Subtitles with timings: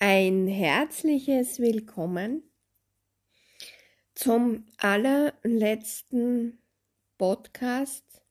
[0.00, 2.44] ein herzliches Willkommen
[4.14, 6.60] zum allerletzten
[7.18, 8.22] Podcast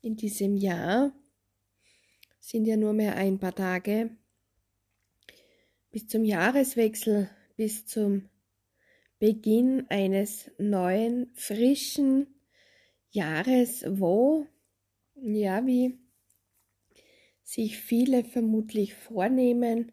[0.00, 1.12] in diesem Jahr.
[2.40, 4.10] Sind ja nur mehr ein paar Tage
[5.92, 8.28] bis zum Jahreswechsel, bis zum
[9.20, 12.26] Beginn eines neuen, frischen
[13.10, 14.48] Jahres, wo,
[15.14, 15.96] ja, wie
[17.44, 19.92] sich viele vermutlich vornehmen,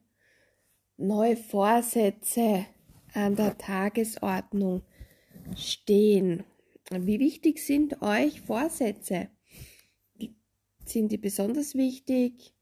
[0.98, 2.66] neue Vorsätze
[3.13, 4.84] an der Tagesordnung
[5.55, 6.44] stehen.
[6.91, 9.30] Wie wichtig sind euch Vorsätze?
[10.85, 12.54] Sind die besonders wichtig?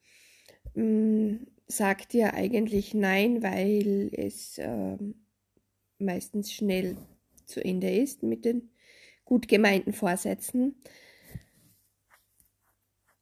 [0.74, 4.98] Hm, sagt ihr eigentlich nein, weil es äh,
[5.98, 6.98] meistens schnell
[7.46, 8.70] zu Ende ist mit den
[9.26, 10.76] gut gemeinten Vorsätzen?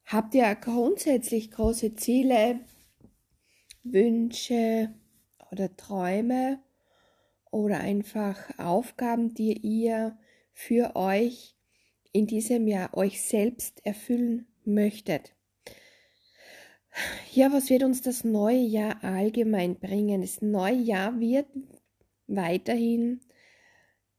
[0.05, 2.59] Habt ihr grundsätzlich große Ziele,
[3.83, 4.93] Wünsche,
[5.51, 6.59] oder Träume
[7.51, 10.17] oder einfach Aufgaben, die ihr
[10.53, 11.55] für euch
[12.13, 15.33] in diesem Jahr euch selbst erfüllen möchtet.
[17.33, 20.21] Ja, was wird uns das neue Jahr allgemein bringen?
[20.21, 21.47] Das neue Jahr wird
[22.27, 23.21] weiterhin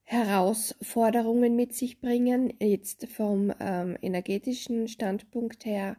[0.05, 5.97] Herausforderungen mit sich bringen, jetzt vom ähm, energetischen Standpunkt her.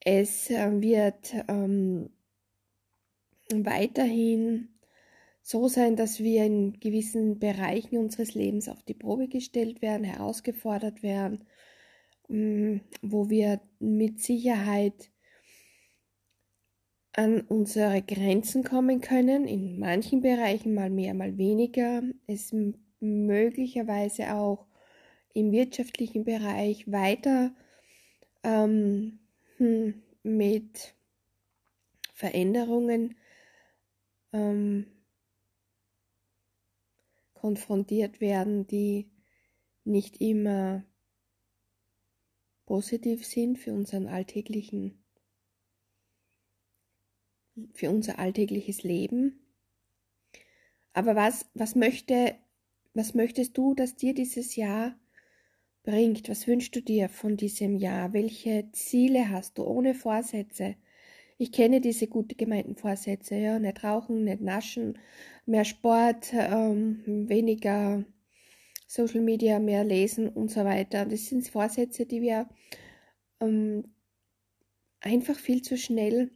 [0.00, 2.10] Es äh, wird ähm,
[3.52, 4.68] weiterhin
[5.42, 11.02] so sein, dass wir in gewissen Bereichen unseres Lebens auf die Probe gestellt werden, herausgefordert
[11.02, 11.44] werden,
[12.28, 15.10] mm, wo wir mit Sicherheit
[17.12, 22.54] an unsere Grenzen kommen können, in manchen Bereichen mal mehr, mal weniger, es
[23.00, 24.66] möglicherweise auch
[25.32, 27.54] im wirtschaftlichen Bereich weiter
[28.42, 29.20] ähm,
[29.58, 30.94] hm, mit
[32.12, 33.16] Veränderungen
[34.32, 34.86] ähm,
[37.34, 39.10] konfrontiert werden, die
[39.84, 40.84] nicht immer
[42.66, 45.04] positiv sind für unseren alltäglichen,
[47.72, 49.40] für unser alltägliches Leben.
[50.92, 52.34] Aber was, was möchte,
[52.94, 54.98] was möchtest du, dass dir dieses Jahr
[55.84, 56.28] bringt?
[56.28, 58.12] Was wünschst du dir von diesem Jahr?
[58.12, 60.76] Welche Ziele hast du ohne Vorsätze?
[61.38, 64.98] Ich kenne diese gut gemeinten Vorsätze, ja, nicht rauchen, nicht naschen,
[65.44, 68.04] mehr Sport, ähm, weniger
[68.86, 71.04] Social Media, mehr lesen und so weiter.
[71.04, 72.48] Das sind Vorsätze, die wir
[73.40, 73.84] ähm,
[75.00, 76.30] einfach viel zu schnell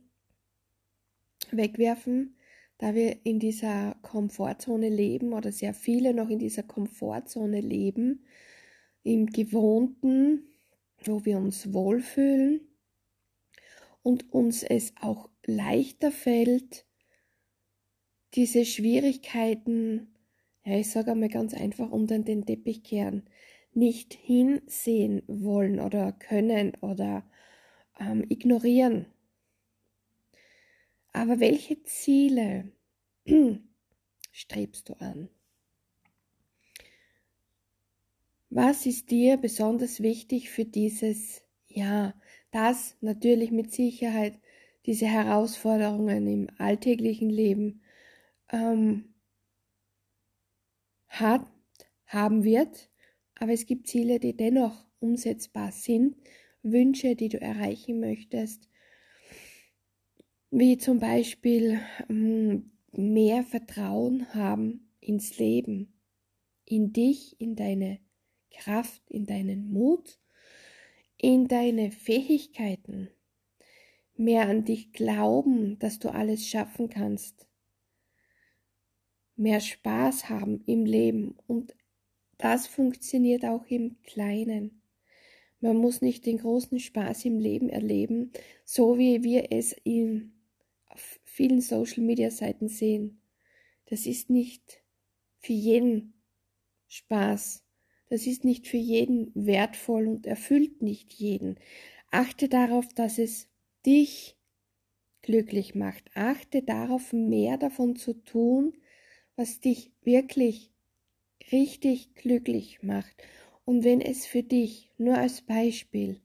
[1.51, 2.37] wegwerfen,
[2.77, 8.27] da wir in dieser Komfortzone leben oder sehr viele noch in dieser Komfortzone leben,
[9.03, 10.45] im Gewohnten,
[11.05, 12.70] wo wir uns wohlfühlen
[14.03, 16.87] und uns es auch leichter fällt,
[18.35, 20.15] diese Schwierigkeiten,
[20.65, 23.29] ja, ich sage einmal ganz einfach, unter den Teppich kehren,
[23.73, 27.25] nicht hinsehen wollen oder können oder
[27.99, 29.07] ähm, ignorieren.
[31.13, 32.71] Aber welche Ziele
[34.33, 35.29] strebst du an?
[38.49, 42.15] Was ist dir besonders wichtig für dieses Jahr?
[42.51, 44.39] Dass natürlich mit Sicherheit
[44.87, 47.83] diese Herausforderungen im alltäglichen Leben
[48.51, 49.15] ähm,
[51.09, 51.47] hat,
[52.07, 52.91] haben wird,
[53.35, 56.17] aber es gibt Ziele, die dennoch umsetzbar sind,
[56.63, 58.69] Wünsche, die du erreichen möchtest,
[60.51, 66.01] wie zum Beispiel ähm, mehr Vertrauen haben ins Leben,
[66.65, 68.01] in dich, in deine
[68.51, 70.19] Kraft, in deinen Mut
[71.23, 73.11] in deine Fähigkeiten,
[74.17, 77.47] mehr an dich glauben, dass du alles schaffen kannst,
[79.37, 81.75] mehr Spaß haben im Leben und
[82.39, 84.83] das funktioniert auch im Kleinen.
[85.61, 88.33] Man muss nicht den großen Spaß im Leben erleben,
[88.65, 90.33] so wie wir es in,
[90.87, 93.21] auf vielen Social-Media-Seiten sehen.
[93.87, 94.83] Das ist nicht
[95.39, 96.15] für jeden
[96.89, 97.63] Spaß.
[98.11, 101.57] Das ist nicht für jeden wertvoll und erfüllt nicht jeden.
[102.11, 103.49] Achte darauf, dass es
[103.87, 104.37] dich
[105.23, 106.11] glücklich macht.
[106.15, 108.75] Achte darauf, mehr davon zu tun,
[109.37, 110.73] was dich wirklich
[111.53, 113.23] richtig glücklich macht.
[113.65, 116.21] Und wenn es für dich nur als Beispiel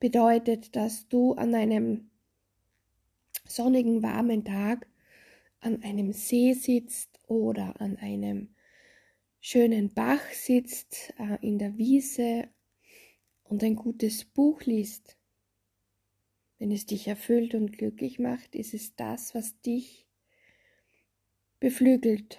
[0.00, 2.10] bedeutet, dass du an einem
[3.46, 4.86] sonnigen, warmen Tag
[5.60, 8.54] an einem See sitzt oder an einem
[9.44, 12.48] schönen Bach sitzt, äh, in der Wiese
[13.42, 15.18] und ein gutes Buch liest,
[16.58, 20.06] wenn es dich erfüllt und glücklich macht, ist es das, was dich
[21.58, 22.38] beflügelt.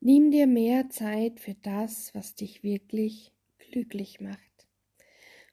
[0.00, 4.68] Nimm dir mehr Zeit für das, was dich wirklich glücklich macht.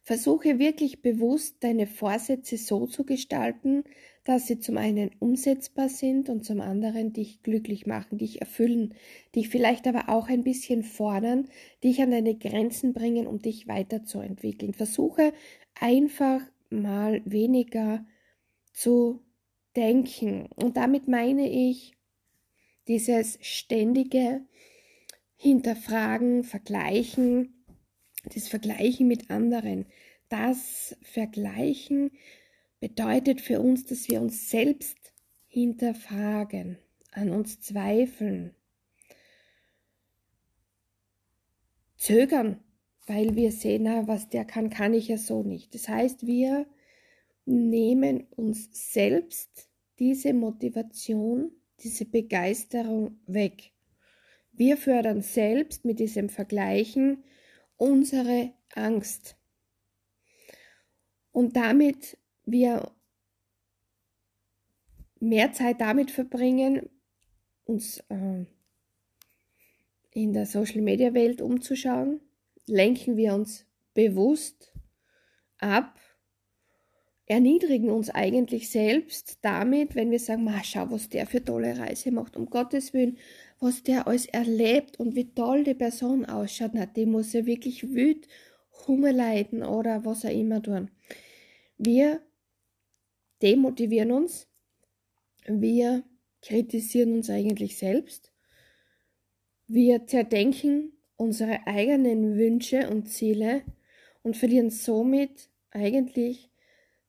[0.01, 3.85] Versuche wirklich bewusst deine Vorsätze so zu gestalten,
[4.29, 8.93] dass sie zum einen umsetzbar sind und zum anderen dich glücklich machen, dich erfüllen,
[9.33, 11.49] dich vielleicht aber auch ein bisschen fordern,
[11.83, 14.75] dich an deine Grenzen bringen, um dich weiterzuentwickeln.
[14.75, 15.33] Versuche
[15.73, 18.05] einfach mal weniger
[18.71, 19.23] zu
[19.75, 20.47] denken.
[20.55, 21.95] Und damit meine ich
[22.87, 24.45] dieses ständige
[25.37, 27.65] Hinterfragen, Vergleichen,
[28.31, 29.87] das Vergleichen mit anderen.
[30.27, 32.11] Das Vergleichen
[32.79, 34.97] bedeutet für uns, dass wir uns selbst
[35.47, 36.77] hinterfragen,
[37.11, 38.55] an uns zweifeln,
[41.97, 42.63] zögern,
[43.07, 45.73] weil wir sehen, na, was der kann, kann ich ja so nicht.
[45.73, 46.67] Das heißt, wir
[47.45, 53.71] nehmen uns selbst diese Motivation, diese Begeisterung weg.
[54.51, 57.23] Wir fördern selbst mit diesem Vergleichen
[57.77, 59.35] unsere Angst.
[61.31, 62.18] Und damit
[62.51, 62.91] wir
[65.19, 66.89] mehr Zeit damit verbringen,
[67.65, 68.45] uns äh,
[70.11, 72.21] in der Social-Media-Welt umzuschauen,
[72.65, 74.73] lenken wir uns bewusst
[75.57, 75.99] ab,
[77.25, 82.35] erniedrigen uns eigentlich selbst damit, wenn wir sagen, schau, was der für tolle Reise macht,
[82.35, 83.17] um Gottes Willen,
[83.59, 87.93] was der alles erlebt und wie toll die Person ausschaut, na, die muss ja wirklich
[87.93, 88.27] wüt,
[88.87, 90.89] Hunger leiden oder was auch immer tun.
[91.77, 92.21] Wir
[93.41, 94.47] demotivieren uns,
[95.47, 96.03] wir
[96.41, 98.31] kritisieren uns eigentlich selbst,
[99.67, 103.63] wir zerdenken unsere eigenen Wünsche und Ziele
[104.23, 106.49] und verlieren somit eigentlich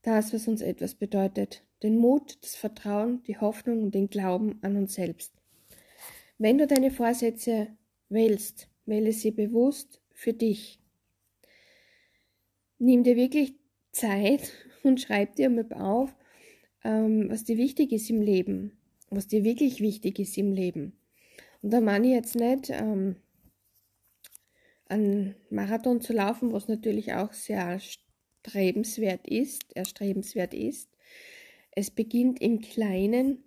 [0.03, 4.76] das, was uns etwas bedeutet, den Mut, das Vertrauen, die Hoffnung und den Glauben an
[4.76, 5.33] uns selbst.
[6.38, 7.69] Wenn du deine Vorsätze
[8.09, 10.81] wählst, wähle sie bewusst für dich.
[12.79, 13.55] Nimm dir wirklich
[13.93, 14.53] Zeit
[14.83, 16.15] und schreib dir mal auf,
[16.85, 18.79] ähm, was dir wichtig ist im Leben,
[19.11, 20.99] was dir wirklich wichtig ist im Leben.
[21.62, 23.17] Und da meine ich jetzt nicht, ähm,
[24.87, 30.91] einen Marathon zu laufen, was natürlich auch sehr strebenswert ist, erstrebenswert ist.
[31.71, 33.44] Es beginnt im Kleinen,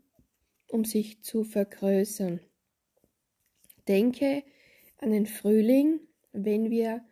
[0.68, 2.40] um sich zu vergrößern.
[3.88, 4.44] Denke
[4.98, 6.00] an den Frühling,
[6.32, 7.04] wenn wir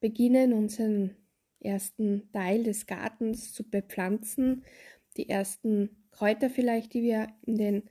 [0.00, 1.16] beginnen, unseren
[1.60, 4.64] ersten Teil des Gartens zu bepflanzen,
[5.16, 7.82] die ersten Kräuter vielleicht, die wir in, den,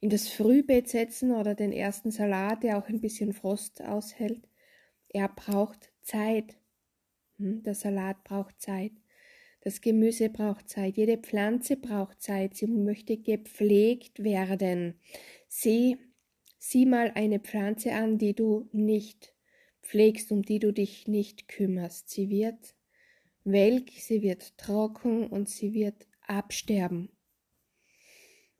[0.00, 4.48] in das Frühbeet setzen oder den ersten Salat, der auch ein bisschen Frost aushält.
[5.08, 6.56] Er braucht Zeit.
[7.38, 8.92] Hm, der Salat braucht Zeit.
[9.62, 10.96] Das Gemüse braucht Zeit.
[10.96, 12.54] Jede Pflanze braucht Zeit.
[12.54, 14.94] Sie möchte gepflegt werden.
[15.48, 15.98] Sieh,
[16.58, 19.34] sieh mal eine Pflanze an, die du nicht
[19.82, 22.08] pflegst, um die du dich nicht kümmerst.
[22.08, 22.74] Sie wird
[23.44, 27.10] welk, sie wird trocken und sie wird absterben.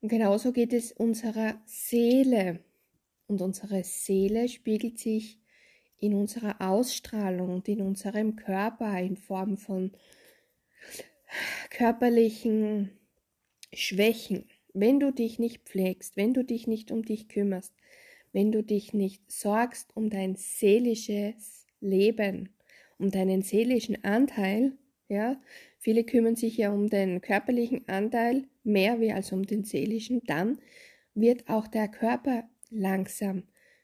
[0.00, 2.60] Und genauso geht es unserer Seele.
[3.26, 5.38] Und unsere Seele spiegelt sich
[5.98, 9.92] in unserer Ausstrahlung und in unserem Körper in Form von
[11.70, 12.90] körperlichen
[13.72, 14.46] Schwächen.
[14.72, 17.74] Wenn du dich nicht pflegst, wenn du dich nicht um dich kümmerst,
[18.32, 22.50] wenn du dich nicht sorgst um dein seelisches Leben,
[22.98, 24.72] um deinen seelischen Anteil,
[25.10, 25.40] ja,
[25.78, 30.58] viele kümmern sich ja um den körperlichen Anteil mehr wie als um den seelischen, dann
[31.14, 33.42] wird auch der Körper langsam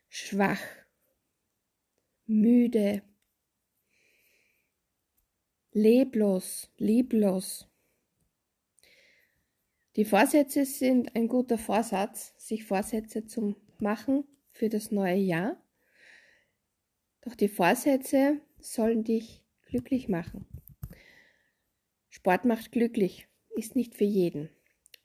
[0.09, 0.61] schwach,
[2.27, 3.03] müde,
[5.73, 7.69] leblos, lieblos.
[9.97, 15.57] Die Vorsätze sind ein guter Vorsatz, sich Vorsätze zu machen für das neue Jahr.
[17.23, 20.47] Doch die Vorsätze sollen dich glücklich machen.
[22.27, 24.51] Sport macht glücklich, ist nicht für jeden.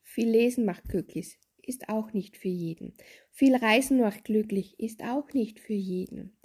[0.01, 2.95] Viel Lesen macht glücklich, ist auch nicht für jeden.
[3.29, 6.35] Viel Reisen macht glücklich, ist auch nicht für jeden.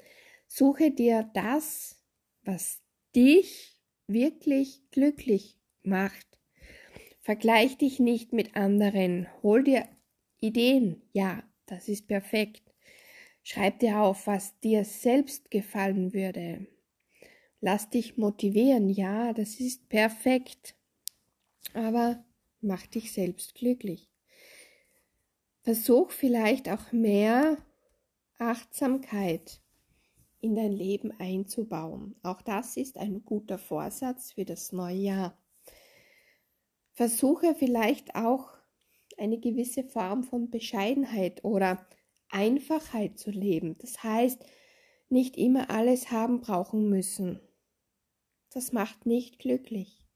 [0.46, 2.04] Suche dir das,
[2.42, 2.82] was
[3.14, 6.26] dich wirklich glücklich macht.
[7.22, 9.28] Vergleich dich nicht mit anderen.
[9.42, 9.88] Hol dir
[10.42, 11.00] Ideen.
[11.14, 12.70] Ja, das ist perfekt.
[13.42, 16.66] Schreib dir auf, was dir selbst gefallen würde.
[17.60, 18.88] Lass dich motivieren.
[18.88, 20.74] Ja, das ist perfekt.
[21.74, 22.24] Aber
[22.60, 24.08] mach dich selbst glücklich.
[25.62, 27.58] Versuch vielleicht auch mehr
[28.38, 29.60] Achtsamkeit
[30.40, 32.14] in dein Leben einzubauen.
[32.22, 35.38] Auch das ist ein guter Vorsatz für das neue Jahr.
[36.92, 38.50] Versuche vielleicht auch
[39.18, 41.86] eine gewisse Form von Bescheidenheit oder
[42.28, 43.76] Einfachheit zu leben.
[43.78, 44.44] Das heißt,
[45.08, 47.40] nicht immer alles haben brauchen müssen.
[48.50, 50.06] Das macht nicht glücklich.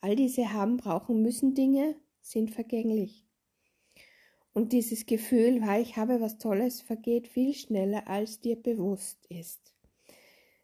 [0.00, 3.24] All diese haben brauchen müssen Dinge sind vergänglich.
[4.52, 9.72] Und dieses Gefühl, weil ich habe was Tolles, vergeht viel schneller, als dir bewusst ist.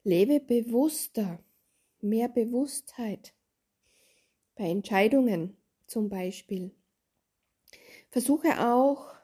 [0.02, 1.38] Lebe bewusster,
[2.00, 3.33] mehr Bewusstheit.
[4.57, 6.73] Bei Entscheidungen zum Beispiel.
[8.11, 9.14] Versuche auch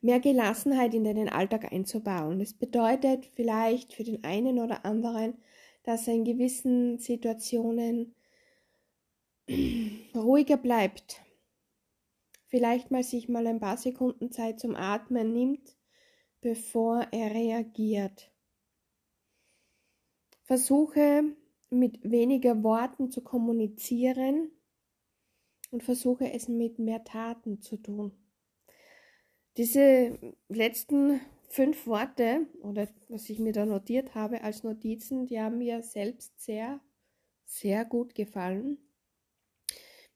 [0.00, 2.38] mehr Gelassenheit in deinen Alltag einzubauen.
[2.38, 5.34] Das bedeutet vielleicht für den einen oder anderen,
[5.82, 8.14] dass er in gewissen Situationen
[10.14, 11.22] ruhiger bleibt.
[12.46, 15.76] Vielleicht mal sich mal ein paar Sekunden Zeit zum Atmen nimmt,
[16.40, 18.30] bevor er reagiert.
[20.44, 21.24] Versuche
[21.68, 24.50] mit weniger Worten zu kommunizieren
[25.70, 28.12] und versuche es mit mehr Taten zu tun.
[29.58, 30.16] Diese
[30.48, 35.82] letzten fünf Worte oder was ich mir da notiert habe als Notizen, die haben mir
[35.82, 36.80] selbst sehr,
[37.44, 38.78] sehr gut gefallen.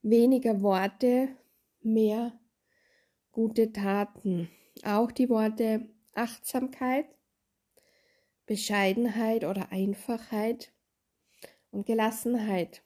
[0.01, 1.37] Weniger Worte,
[1.81, 2.39] mehr
[3.33, 4.49] gute Taten.
[4.85, 7.07] Auch die Worte Achtsamkeit,
[8.47, 10.73] Bescheidenheit oder Einfachheit
[11.73, 12.85] und Gelassenheit.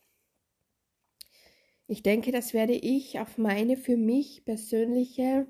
[1.86, 5.46] Ich denke, das werde ich auf meine für mich persönliche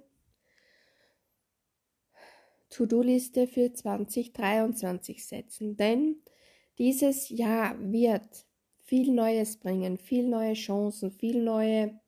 [2.71, 6.17] To-Do-Liste für 2023 setzen, denn
[6.79, 8.47] dieses Jahr wird
[8.79, 11.99] viel Neues bringen, viel neue Chancen, viel neue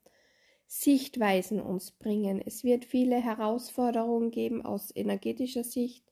[0.66, 2.42] Sichtweisen uns bringen.
[2.44, 6.04] Es wird viele Herausforderungen geben aus energetischer Sicht,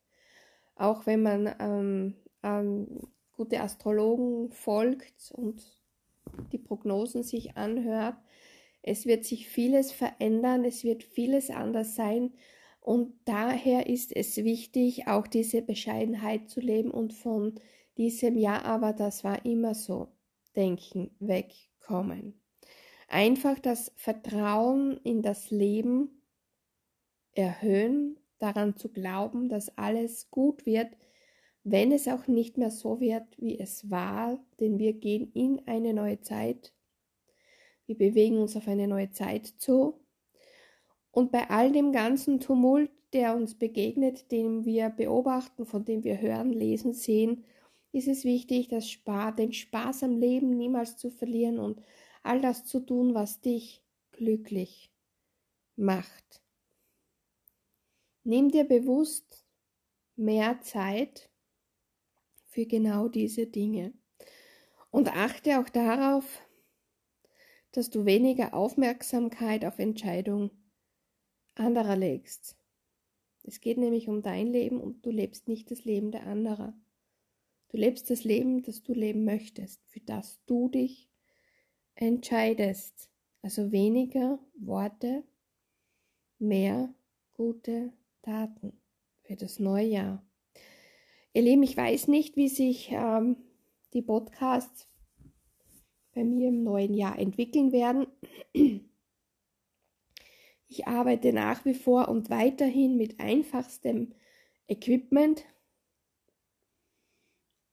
[0.74, 5.62] auch wenn man ähm, ähm, gute Astrologen folgt und
[6.52, 8.16] die Prognosen sich anhört.
[8.82, 12.32] Es wird sich vieles verändern, es wird vieles anders sein
[12.86, 17.58] und daher ist es wichtig, auch diese Bescheidenheit zu leben und von
[17.96, 20.12] diesem Ja, aber das war immer so,
[20.54, 22.40] denken, wegkommen.
[23.08, 26.22] Einfach das Vertrauen in das Leben
[27.34, 30.96] erhöhen, daran zu glauben, dass alles gut wird,
[31.64, 35.92] wenn es auch nicht mehr so wird, wie es war, denn wir gehen in eine
[35.92, 36.72] neue Zeit.
[37.86, 40.05] Wir bewegen uns auf eine neue Zeit zu
[41.16, 46.20] und bei all dem ganzen Tumult, der uns begegnet, den wir beobachten, von dem wir
[46.20, 47.46] hören, lesen, sehen,
[47.90, 51.80] ist es wichtig, das Spaß, den Spaß am Leben niemals zu verlieren und
[52.22, 53.82] all das zu tun, was dich
[54.12, 54.92] glücklich
[55.74, 56.42] macht.
[58.22, 59.46] Nimm dir bewusst
[60.16, 61.30] mehr Zeit
[62.44, 63.94] für genau diese Dinge
[64.90, 66.42] und achte auch darauf,
[67.72, 70.50] dass du weniger Aufmerksamkeit auf Entscheidungen
[71.56, 72.56] anderer legst.
[73.42, 76.84] Es geht nämlich um dein Leben und du lebst nicht das Leben der anderen.
[77.68, 81.08] Du lebst das Leben, das du leben möchtest, für das du dich
[81.94, 83.10] entscheidest.
[83.42, 85.22] Also weniger Worte,
[86.38, 86.92] mehr
[87.34, 88.80] gute Taten
[89.22, 90.26] für das neue Jahr.
[91.32, 93.36] Ihr Lieben, ich weiß nicht, wie sich ähm,
[93.92, 94.88] die Podcasts
[96.14, 98.06] bei mir im neuen Jahr entwickeln werden.
[100.68, 104.12] Ich arbeite nach wie vor und weiterhin mit einfachstem
[104.68, 105.44] Equipment,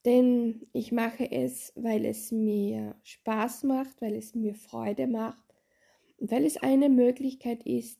[0.05, 5.43] denn ich mache es, weil es mir Spaß macht, weil es mir Freude macht
[6.17, 7.99] und weil es eine Möglichkeit ist,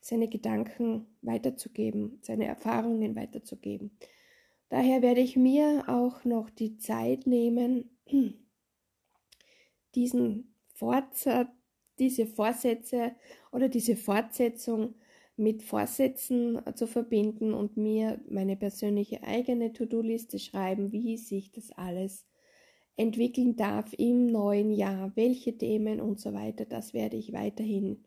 [0.00, 3.98] seine Gedanken weiterzugeben, seine Erfahrungen weiterzugeben.
[4.68, 7.90] Daher werde ich mir auch noch die Zeit nehmen,
[9.94, 11.59] diesen Fortsatz
[12.00, 13.12] diese Vorsätze
[13.52, 14.94] oder diese Fortsetzung
[15.36, 22.26] mit Vorsätzen zu verbinden und mir meine persönliche eigene To-Do-Liste schreiben, wie sich das alles
[22.96, 26.66] entwickeln darf im neuen Jahr, welche Themen und so weiter.
[26.66, 28.04] Das werde ich weiterhin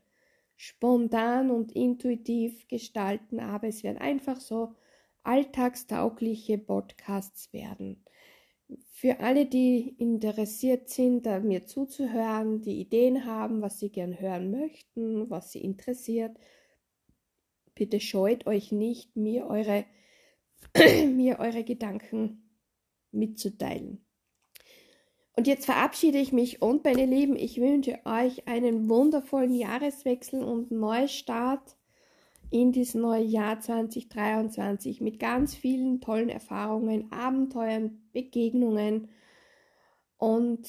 [0.55, 4.75] spontan und intuitiv gestalten, aber es werden einfach so
[5.23, 8.03] alltagstaugliche Podcasts werden.
[8.91, 15.29] Für alle, die interessiert sind, mir zuzuhören, die Ideen haben, was sie gern hören möchten,
[15.29, 16.38] was sie interessiert,
[17.75, 19.86] bitte scheut euch nicht, mir eure,
[21.08, 22.50] mir eure Gedanken
[23.12, 24.05] mitzuteilen.
[25.36, 30.72] Und jetzt verabschiede ich mich und meine Lieben, ich wünsche euch einen wundervollen Jahreswechsel und
[30.72, 31.75] Neustart
[32.51, 39.10] in dieses neue Jahr 2023 mit ganz vielen tollen Erfahrungen, Abenteuern, Begegnungen.
[40.17, 40.67] Und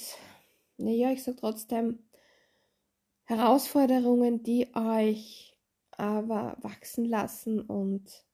[0.76, 2.00] naja, ich sage trotzdem,
[3.24, 5.56] Herausforderungen, die euch
[5.92, 8.24] aber wachsen lassen und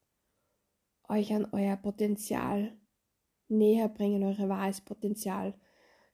[1.09, 2.73] euch an euer Potenzial
[3.49, 5.55] näher bringen, eure wahres Potenzial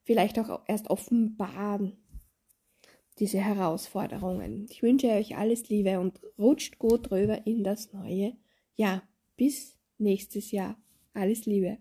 [0.03, 1.97] vielleicht auch erst offenbaren,
[3.19, 4.67] diese Herausforderungen.
[4.71, 8.37] Ich wünsche euch alles Liebe und rutscht gut drüber in das neue
[8.76, 9.03] Jahr.
[9.37, 10.76] Bis nächstes Jahr.
[11.12, 11.79] Alles Liebe.